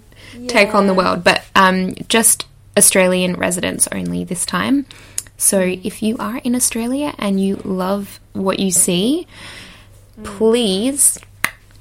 take 0.48 0.74
on 0.74 0.86
the 0.86 0.94
world 0.94 1.24
but 1.24 1.42
um, 1.54 1.94
just 2.08 2.46
australian 2.76 3.34
residents 3.34 3.88
only 3.92 4.24
this 4.24 4.44
time 4.46 4.84
so 5.38 5.58
if 5.60 6.02
you 6.02 6.16
are 6.18 6.38
in 6.38 6.54
australia 6.54 7.14
and 7.18 7.40
you 7.40 7.56
love 7.64 8.20
what 8.32 8.58
you 8.60 8.70
see 8.70 9.26
please 10.22 11.18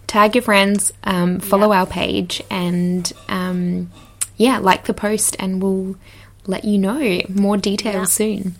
tag 0.07 0.35
your 0.35 0.41
friends 0.41 0.91
um, 1.03 1.39
follow 1.39 1.71
our 1.71 1.85
page 1.85 2.41
and 2.49 3.11
um, 3.29 3.91
yeah 4.37 4.57
like 4.59 4.85
the 4.85 4.93
post 4.93 5.35
and 5.39 5.61
we'll 5.61 5.95
let 6.47 6.63
you 6.65 6.77
know 6.77 7.21
more 7.29 7.57
details 7.57 7.95
Yeah. 7.95 8.03
soon 8.05 8.55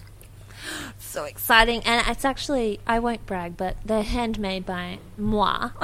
So 1.15 1.23
exciting, 1.23 1.81
and 1.85 2.05
it's 2.09 2.25
actually 2.25 2.81
I 2.85 2.99
won't 2.99 3.25
brag, 3.25 3.55
but 3.55 3.77
they're 3.85 4.03
handmade 4.03 4.65
by 4.65 4.99
moi. 5.17 5.69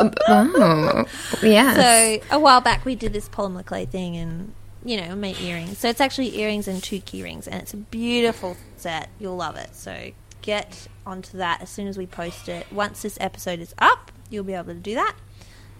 oh 0.00 1.04
yeah 1.42 1.74
So 1.74 2.24
a 2.30 2.38
while 2.38 2.60
back 2.60 2.84
we 2.84 2.94
did 2.94 3.12
this 3.12 3.28
polymer 3.28 3.66
clay 3.66 3.84
thing 3.84 4.16
and 4.16 4.54
you 4.84 5.00
know 5.00 5.16
made 5.16 5.40
earrings. 5.40 5.78
So 5.78 5.88
it's 5.88 6.00
actually 6.00 6.38
earrings 6.38 6.68
and 6.68 6.80
two 6.80 7.00
key 7.00 7.24
rings, 7.24 7.48
and 7.48 7.60
it's 7.60 7.74
a 7.74 7.78
beautiful 7.78 8.56
set. 8.76 9.08
You'll 9.18 9.34
love 9.34 9.56
it. 9.56 9.74
So 9.74 10.12
get 10.40 10.86
onto 11.04 11.38
that 11.38 11.60
as 11.60 11.68
soon 11.68 11.88
as 11.88 11.98
we 11.98 12.06
post 12.06 12.48
it. 12.48 12.72
Once 12.72 13.02
this 13.02 13.18
episode 13.20 13.58
is 13.58 13.74
up, 13.78 14.12
you'll 14.30 14.44
be 14.44 14.54
able 14.54 14.66
to 14.66 14.74
do 14.74 14.94
that. 14.94 15.16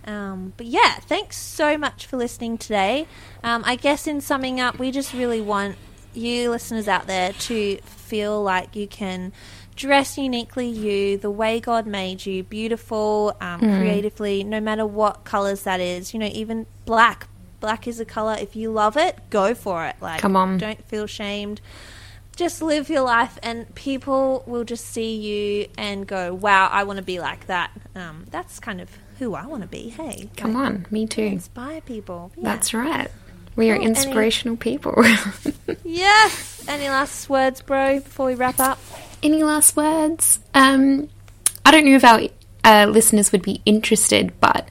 Um, 0.04 0.52
but 0.56 0.66
yeah, 0.66 0.94
thanks 0.94 1.36
so 1.36 1.78
much 1.78 2.06
for 2.06 2.16
listening 2.16 2.58
today. 2.58 3.06
Um, 3.44 3.62
I 3.64 3.76
guess 3.76 4.08
in 4.08 4.20
summing 4.20 4.58
up, 4.58 4.80
we 4.80 4.90
just 4.90 5.14
really 5.14 5.40
want 5.40 5.76
you 6.12 6.50
listeners 6.50 6.88
out 6.88 7.06
there 7.06 7.32
to 7.32 7.78
feel 8.08 8.42
like 8.42 8.74
you 8.74 8.86
can 8.86 9.32
dress 9.76 10.18
uniquely 10.18 10.68
you, 10.68 11.16
the 11.18 11.30
way 11.30 11.60
God 11.60 11.86
made 11.86 12.26
you, 12.26 12.42
beautiful, 12.42 13.36
um, 13.40 13.60
creatively, 13.60 14.42
no 14.42 14.60
matter 14.60 14.86
what 14.86 15.24
colors 15.24 15.62
that 15.62 15.80
is. 15.80 16.12
You 16.12 16.20
know, 16.20 16.30
even 16.32 16.66
black. 16.84 17.28
Black 17.60 17.86
is 17.88 17.98
a 18.00 18.04
color. 18.04 18.36
If 18.38 18.54
you 18.56 18.70
love 18.70 18.96
it, 18.96 19.18
go 19.30 19.54
for 19.54 19.84
it. 19.86 19.96
Like, 20.00 20.20
Come 20.20 20.36
on. 20.36 20.58
don't 20.58 20.84
feel 20.84 21.06
shamed. 21.06 21.60
Just 22.36 22.62
live 22.62 22.88
your 22.88 23.02
life, 23.02 23.36
and 23.42 23.72
people 23.74 24.44
will 24.46 24.62
just 24.62 24.86
see 24.86 25.16
you 25.16 25.68
and 25.76 26.06
go, 26.06 26.32
"Wow, 26.32 26.68
I 26.70 26.84
want 26.84 26.98
to 26.98 27.02
be 27.02 27.18
like 27.18 27.48
that." 27.48 27.72
Um, 27.96 28.26
that's 28.30 28.60
kind 28.60 28.80
of 28.80 28.88
who 29.18 29.34
I 29.34 29.44
want 29.46 29.62
to 29.62 29.68
be. 29.68 29.88
Hey, 29.88 30.30
come 30.36 30.54
like, 30.54 30.66
on 30.66 30.86
me 30.90 31.06
too 31.08 31.22
inspire 31.22 31.80
people. 31.80 32.30
Yeah. 32.36 32.44
that's 32.44 32.72
right 32.72 33.10
we 33.58 33.70
are. 33.70 33.74
Any- 33.74 33.86
inspirational 33.86 34.56
people 34.56 34.94
yes. 35.84 36.64
Any 36.68 36.88
last 36.88 37.28
words, 37.28 37.60
bro, 37.62 38.00
before 38.00 38.26
we 38.26 38.34
wrap 38.34 38.60
up? 38.60 38.78
Any 39.22 39.42
last 39.42 39.76
words? 39.76 40.38
Um, 40.54 41.08
I 41.64 41.70
don't 41.70 41.84
know 41.84 41.96
if 41.96 42.04
our 42.04 42.20
uh, 42.64 42.86
listeners 42.86 43.32
would 43.32 43.42
be 43.42 43.60
interested, 43.66 44.38
but 44.40 44.68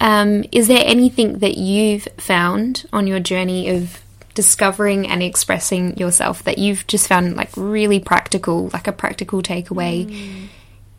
um, 0.00 0.44
is 0.52 0.68
there 0.68 0.82
anything 0.84 1.38
that 1.38 1.56
you've 1.56 2.06
found 2.18 2.86
on 2.92 3.06
your 3.06 3.20
journey 3.20 3.70
of 3.70 4.00
discovering 4.34 5.08
and 5.08 5.22
expressing 5.22 5.96
yourself 5.96 6.44
that 6.44 6.58
you've 6.58 6.86
just 6.86 7.08
found 7.08 7.36
like 7.36 7.50
really 7.56 8.00
practical, 8.00 8.68
like 8.72 8.86
a 8.86 8.92
practical 8.92 9.42
takeaway 9.42 10.48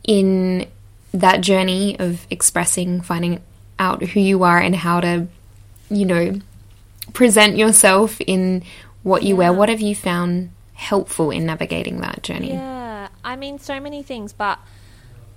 in 0.04 0.66
that 1.14 1.40
journey 1.40 1.98
of 1.98 2.26
expressing, 2.30 3.00
finding 3.00 3.40
out 3.78 4.02
who 4.02 4.20
you 4.20 4.42
are 4.42 4.58
and 4.58 4.76
how 4.76 5.00
to, 5.00 5.26
you 5.88 6.04
know, 6.04 6.40
present 7.12 7.56
yourself 7.56 8.20
in 8.20 8.62
what 9.02 9.22
you 9.22 9.36
wear? 9.36 9.52
What 9.52 9.68
have 9.68 9.80
you 9.80 9.94
found 9.94 10.50
helpful 10.74 11.30
in 11.30 11.46
navigating 11.46 12.00
that 12.00 12.22
journey? 12.22 12.52
Yeah, 12.52 13.08
I 13.24 13.36
mean, 13.36 13.58
so 13.58 13.80
many 13.80 14.02
things, 14.02 14.32
but 14.32 14.58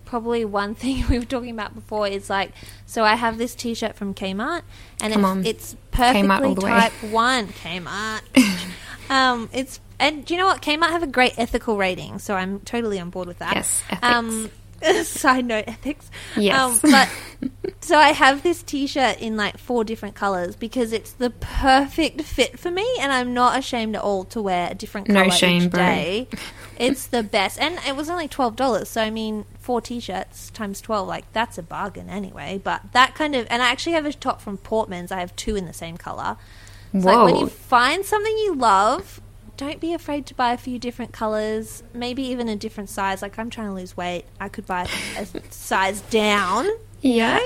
probably 0.06 0.46
one 0.46 0.76
thing 0.82 1.04
we 1.10 1.20
were 1.20 1.26
talking 1.26 1.52
about 1.52 1.74
before 1.74 2.08
is 2.08 2.30
like, 2.30 2.52
so 2.86 3.04
I 3.04 3.16
have 3.16 3.38
this 3.38 3.56
T-shirt 3.56 3.96
from 3.96 4.14
Kmart, 4.14 4.62
and 5.02 5.14
it's, 5.14 5.24
on. 5.24 5.46
it's 5.46 5.74
Kmart 5.74 5.78
perfectly 5.92 6.48
all 6.48 6.56
the 6.56 6.66
way. 6.66 6.72
type 6.72 6.94
one 7.04 7.48
Kmart. 7.48 8.22
um, 9.10 9.50
it's 9.52 9.80
and 10.00 10.26
do 10.26 10.34
you 10.34 10.40
know 10.40 10.48
what? 10.48 10.62
Kmart 10.62 10.90
have 10.90 11.04
a 11.04 11.08
great 11.08 11.34
ethical 11.38 11.78
rating, 11.78 12.20
so 12.20 12.36
I'm 12.36 12.60
totally 12.62 13.00
on 13.00 13.10
board 13.10 13.28
with 13.28 13.40
that. 13.40 13.56
Yes, 13.56 13.82
ethics. 13.90 14.04
Um, 14.04 14.52
side 15.04 15.46
note, 15.46 15.66
ethics. 15.68 16.10
Yes. 16.36 16.60
Um, 16.60 16.92
but 16.92 17.10
so 17.82 17.98
I 17.98 18.10
have 18.10 18.44
this 18.44 18.64
T-shirt 18.64 19.20
in 19.20 19.38
like 19.38 19.58
four 19.58 19.84
different 19.84 20.16
colors 20.16 20.56
because 20.56 20.92
it's 20.94 21.12
the 21.12 21.30
perfect 21.30 22.22
fit 22.22 22.60
for 22.60 22.72
me, 22.72 22.88
and 23.00 23.12
I'm 23.12 23.34
not 23.34 23.58
ashamed 23.58 23.96
at 23.96 24.02
all 24.02 24.24
to 24.26 24.42
wear 24.42 24.72
a 24.72 24.76
different 24.76 25.08
color 25.08 25.26
No 25.26 25.30
shame, 25.30 25.64
each 25.64 25.72
bro. 25.72 26.28
It's 26.78 27.08
the 27.08 27.24
best, 27.24 27.58
and 27.58 27.80
it 27.88 27.96
was 27.96 28.10
only 28.10 28.28
twelve 28.28 28.58
dollars. 28.58 28.90
So 28.90 29.02
I 29.02 29.10
mean, 29.10 29.46
four 29.60 29.80
T-shirts 29.80 30.50
times 30.50 30.82
twelve, 30.82 31.08
like 31.08 31.32
that's 31.32 31.58
a 31.58 31.64
bargain 31.64 32.10
anyway. 32.10 32.60
But 32.62 32.82
that 32.92 33.16
kind 33.16 33.34
of, 33.34 33.48
and 33.50 33.64
I 33.64 33.70
actually 33.70 33.94
have 33.94 34.06
a 34.06 34.12
top 34.12 34.42
from 34.42 34.58
Portman's. 34.58 35.12
I 35.12 35.22
have 35.22 35.34
two 35.38 35.56
in 35.56 35.68
the 35.68 35.74
same 35.74 35.96
color. 35.96 36.36
It's 36.94 37.06
like 37.06 37.24
when 37.26 37.36
you 37.38 37.48
find 37.48 38.06
something 38.06 38.38
you 38.38 38.56
love, 38.56 39.22
don't 39.58 39.80
be 39.80 39.94
afraid 39.94 40.26
to 40.28 40.36
buy 40.36 40.54
a 40.54 40.58
few 40.58 40.80
different 40.80 41.12
colors, 41.12 41.84
maybe 41.94 42.24
even 42.24 42.50
a 42.50 42.56
different 42.56 42.90
size. 42.90 43.22
Like 43.22 43.38
I'm 43.40 43.50
trying 43.50 43.68
to 43.68 43.74
lose 43.74 43.96
weight, 43.96 44.26
I 44.40 44.50
could 44.50 44.66
buy 44.66 44.88
a 45.18 45.26
size 45.50 46.02
down. 46.02 46.68
Yeah. 47.02 47.40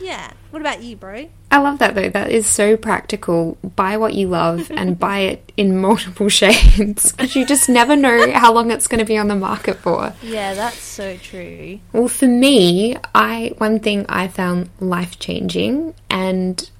Yeah. 0.00 0.32
What 0.50 0.62
about 0.62 0.82
you, 0.82 0.96
bro? 0.96 1.28
I 1.50 1.58
love 1.58 1.80
that 1.80 1.94
though. 1.94 2.08
That 2.08 2.30
is 2.30 2.46
so 2.46 2.78
practical. 2.78 3.58
Buy 3.76 3.98
what 3.98 4.14
you 4.14 4.28
love 4.28 4.70
and 4.70 4.98
buy 4.98 5.20
it 5.20 5.52
in 5.56 5.78
multiple 5.78 6.28
shades 6.30 7.12
because 7.12 7.36
you 7.36 7.44
just 7.44 7.68
never 7.68 7.94
know 7.94 8.32
how 8.32 8.54
long 8.54 8.70
it's 8.70 8.86
going 8.86 9.00
to 9.00 9.04
be 9.04 9.18
on 9.18 9.28
the 9.28 9.36
market 9.36 9.76
for. 9.76 10.14
Yeah, 10.22 10.54
that's 10.54 10.82
so 10.82 11.18
true. 11.18 11.80
Well, 11.92 12.08
for 12.08 12.26
me, 12.26 12.96
I 13.14 13.52
one 13.58 13.80
thing 13.80 14.06
I 14.08 14.28
found 14.28 14.70
life 14.80 15.18
changing, 15.18 15.94
and 16.08 16.70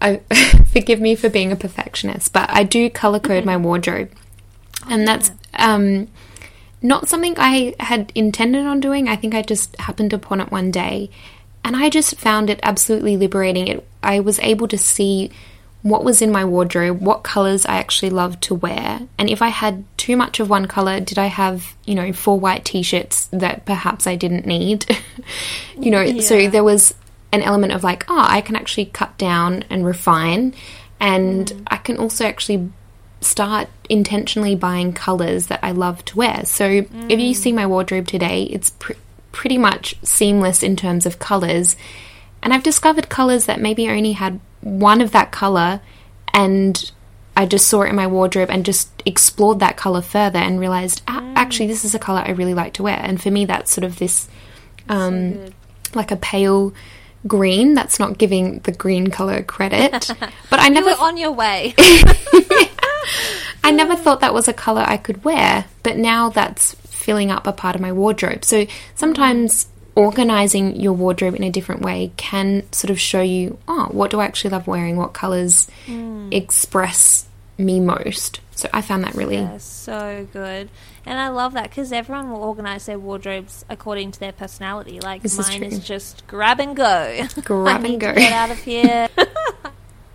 I 0.00 0.20
forgive 0.72 1.00
me 1.00 1.16
for 1.16 1.28
being 1.28 1.52
a 1.52 1.56
perfectionist, 1.56 2.32
but 2.32 2.48
I 2.50 2.62
do 2.62 2.90
color 2.90 3.20
code 3.20 3.44
my 3.44 3.54
mm-hmm. 3.54 3.64
wardrobe, 3.64 4.10
and 4.88 5.06
that's 5.06 5.30
um, 5.54 6.08
not 6.82 7.08
something 7.08 7.34
I 7.38 7.74
had 7.78 8.12
intended 8.14 8.66
on 8.66 8.80
doing. 8.80 9.08
I 9.08 9.16
think 9.16 9.34
I 9.34 9.42
just 9.42 9.78
happened 9.80 10.12
upon 10.12 10.40
it 10.40 10.50
one 10.50 10.70
day. 10.70 11.10
And 11.64 11.76
I 11.76 11.90
just 11.90 12.18
found 12.18 12.50
it 12.50 12.58
absolutely 12.62 13.16
liberating. 13.16 13.68
It, 13.68 13.88
I 14.02 14.20
was 14.20 14.40
able 14.40 14.66
to 14.68 14.78
see 14.78 15.30
what 15.82 16.04
was 16.04 16.22
in 16.22 16.30
my 16.30 16.44
wardrobe, 16.44 17.00
what 17.00 17.22
colors 17.22 17.66
I 17.66 17.76
actually 17.76 18.10
loved 18.10 18.42
to 18.44 18.54
wear. 18.54 19.00
And 19.18 19.28
if 19.30 19.42
I 19.42 19.48
had 19.48 19.84
too 19.96 20.16
much 20.16 20.40
of 20.40 20.48
one 20.48 20.66
color, 20.66 21.00
did 21.00 21.18
I 21.18 21.26
have, 21.26 21.74
you 21.84 21.94
know, 21.94 22.12
four 22.12 22.38
white 22.38 22.64
t 22.64 22.82
shirts 22.82 23.26
that 23.26 23.64
perhaps 23.64 24.06
I 24.06 24.16
didn't 24.16 24.46
need? 24.46 24.86
you 25.78 25.90
know, 25.90 26.00
yeah. 26.00 26.22
so 26.22 26.48
there 26.48 26.64
was 26.64 26.94
an 27.32 27.42
element 27.42 27.72
of 27.72 27.82
like, 27.82 28.04
oh, 28.08 28.18
I 28.18 28.40
can 28.40 28.56
actually 28.56 28.86
cut 28.86 29.16
down 29.18 29.64
and 29.70 29.84
refine. 29.84 30.54
And 31.00 31.46
mm. 31.46 31.62
I 31.66 31.76
can 31.78 31.96
also 31.96 32.24
actually 32.24 32.70
start 33.24 33.68
intentionally 33.88 34.54
buying 34.54 34.92
colors 34.92 35.46
that 35.46 35.60
I 35.62 35.72
love 35.72 36.04
to 36.06 36.16
wear. 36.16 36.44
So 36.44 36.64
mm. 36.82 37.10
if 37.10 37.18
you 37.18 37.34
see 37.34 37.52
my 37.52 37.66
wardrobe 37.66 38.06
today, 38.06 38.44
it's 38.44 38.70
pr- 38.70 38.92
pretty 39.32 39.58
much 39.58 39.96
seamless 40.02 40.62
in 40.62 40.76
terms 40.76 41.06
of 41.06 41.18
colors. 41.18 41.76
And 42.42 42.52
I've 42.52 42.62
discovered 42.62 43.08
colors 43.08 43.46
that 43.46 43.60
maybe 43.60 43.88
only 43.88 44.12
had 44.12 44.40
one 44.60 45.00
of 45.00 45.12
that 45.12 45.32
color 45.32 45.80
and 46.34 46.90
I 47.36 47.46
just 47.46 47.68
saw 47.68 47.82
it 47.82 47.88
in 47.88 47.96
my 47.96 48.06
wardrobe 48.06 48.50
and 48.50 48.64
just 48.64 48.90
explored 49.06 49.60
that 49.60 49.76
color 49.76 50.02
further 50.02 50.38
and 50.38 50.60
realized 50.60 51.02
ah, 51.08 51.20
mm. 51.20 51.32
actually 51.34 51.66
this 51.66 51.84
is 51.84 51.94
a 51.94 51.98
color 51.98 52.22
I 52.24 52.32
really 52.32 52.54
like 52.54 52.74
to 52.74 52.82
wear. 52.82 52.98
And 52.98 53.20
for 53.20 53.30
me, 53.30 53.46
that's 53.46 53.72
sort 53.72 53.84
of 53.84 53.98
this 53.98 54.28
um, 54.88 55.34
so 55.34 55.52
like 55.94 56.10
a 56.10 56.16
pale 56.16 56.74
green. 57.26 57.74
That's 57.74 57.98
not 57.98 58.18
giving 58.18 58.58
the 58.60 58.72
green 58.72 59.08
color 59.08 59.42
credit, 59.42 60.10
but 60.50 60.60
I 60.60 60.68
never 60.68 60.90
you 60.90 60.96
were 60.96 61.02
on 61.02 61.16
your 61.16 61.32
way. 61.32 61.74
I 63.64 63.70
never 63.70 63.96
thought 63.96 64.20
that 64.20 64.34
was 64.34 64.48
a 64.48 64.52
color 64.52 64.84
I 64.86 64.96
could 64.96 65.24
wear, 65.24 65.66
but 65.82 65.96
now 65.96 66.28
that's 66.28 66.74
filling 66.74 67.30
up 67.30 67.46
a 67.46 67.52
part 67.52 67.74
of 67.74 67.80
my 67.80 67.92
wardrobe. 67.92 68.44
So 68.44 68.66
sometimes 68.94 69.66
organizing 69.94 70.80
your 70.80 70.92
wardrobe 70.92 71.34
in 71.34 71.42
a 71.42 71.50
different 71.50 71.82
way 71.82 72.12
can 72.16 72.70
sort 72.72 72.90
of 72.90 72.98
show 72.98 73.20
you, 73.20 73.58
oh, 73.68 73.88
what 73.90 74.10
do 74.10 74.20
I 74.20 74.24
actually 74.24 74.50
love 74.50 74.66
wearing? 74.66 74.96
What 74.96 75.12
colors 75.12 75.68
mm. 75.86 76.32
express 76.32 77.26
me 77.58 77.80
most? 77.80 78.40
So 78.54 78.68
I 78.72 78.80
found 78.80 79.04
that 79.04 79.14
really 79.14 79.36
yeah, 79.36 79.58
so 79.58 80.26
good. 80.32 80.70
And 81.04 81.18
I 81.18 81.28
love 81.28 81.54
that 81.54 81.64
because 81.64 81.92
everyone 81.92 82.30
will 82.30 82.44
organize 82.44 82.86
their 82.86 82.98
wardrobes 82.98 83.64
according 83.68 84.12
to 84.12 84.20
their 84.20 84.32
personality. 84.32 85.00
Like 85.00 85.22
this 85.22 85.36
mine 85.36 85.64
is, 85.64 85.78
is, 85.78 85.84
just 85.84 86.26
grab 86.26 86.60
and 86.60 86.76
go. 86.76 87.26
Grab 87.44 87.84
and 87.84 88.00
go. 88.00 88.14
get 88.14 88.32
out 88.32 88.50
of 88.50 88.58
here. 88.58 89.08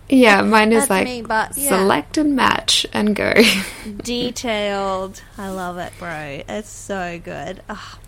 yeah, 0.08 0.42
mine 0.42 0.72
is 0.72 0.88
That's 0.88 0.90
like 0.90 1.04
me, 1.04 1.22
but, 1.22 1.56
yeah. 1.56 1.68
select 1.68 2.16
and 2.16 2.34
match 2.34 2.86
and 2.92 3.14
go. 3.14 3.34
Detailed. 4.02 5.22
I 5.36 5.50
love 5.50 5.78
it, 5.78 5.92
bro. 5.98 6.42
It's 6.48 6.70
so 6.70 7.20
good. 7.22 7.62
Oh, 7.68 7.98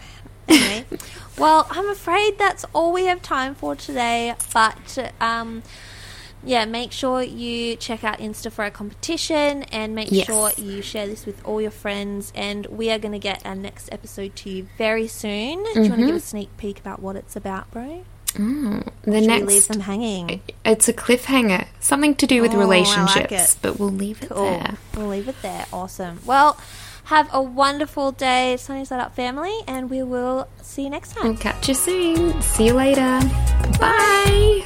anyway, 0.49 0.87
well, 1.39 1.67
I'm 1.71 1.89
afraid 1.91 2.39
that's 2.39 2.65
all 2.73 2.93
we 2.93 3.05
have 3.07 3.21
time 3.21 3.55
for 3.55 3.77
today. 3.77 4.35
But 4.53 5.13
um, 5.21 5.63
yeah, 6.43 6.65
make 6.65 6.93
sure 6.93 7.23
you 7.23 7.77
check 7.77 8.03
out 8.03 8.19
Insta 8.19 8.51
for 8.51 8.63
our 8.63 8.71
competition 8.71 9.65
and 9.65 9.95
make 9.95 10.11
yes. 10.11 10.27
sure 10.27 10.53
you 10.57 10.81
share 10.81 11.07
this 11.07 11.27
with 11.27 11.45
all 11.45 11.61
your 11.61 11.71
friends. 11.71 12.33
And 12.35 12.65
we 12.67 12.91
are 12.91 12.99
going 12.99 13.13
to 13.13 13.19
get 13.19 13.45
our 13.45 13.55
next 13.55 13.91
episode 13.93 14.37
to 14.37 14.51
you 14.51 14.69
very 14.79 15.07
soon. 15.07 15.65
Mm-hmm. 15.65 15.75
Do 15.75 15.83
you 15.83 15.91
want 15.91 16.01
to 16.01 16.07
give 16.07 16.17
a 16.17 16.21
sneak 16.21 16.57
peek 16.57 16.81
about 16.81 17.01
what 17.01 17.17
it's 17.17 17.37
about, 17.37 17.71
bro? 17.71 18.05
Mm, 18.33 18.87
the 19.03 19.21
next 19.21 19.47
leave 19.47 19.69
them 19.69 19.81
hanging. 19.81 20.41
It's 20.65 20.89
a 20.89 20.93
cliffhanger, 20.93 21.67
something 21.81 22.15
to 22.17 22.27
do 22.27 22.43
with 22.43 22.55
oh, 22.55 22.59
relationships, 22.59 23.33
like 23.33 23.63
but 23.63 23.79
we'll 23.79 23.91
leave 23.91 24.23
it 24.23 24.31
cool. 24.31 24.45
there. 24.45 24.77
We'll 24.97 25.09
leave 25.09 25.29
it 25.29 25.41
there. 25.43 25.67
Awesome. 25.73 26.21
Well, 26.25 26.59
have 27.05 27.29
a 27.33 27.43
wonderful 27.43 28.13
day, 28.13 28.57
Sunny 28.57 28.85
Side 28.85 29.01
Up 29.01 29.15
family, 29.15 29.57
and 29.67 29.91
we 29.91 30.03
will 30.03 30.49
see 30.63 30.85
you 30.85 30.91
next 30.91 31.15
time. 31.15 31.25
We'll 31.25 31.37
catch 31.37 31.69
you 31.69 31.75
soon. 31.75 32.41
See 32.41 32.67
you 32.67 32.75
later. 32.75 33.21
Bye. 33.79 34.65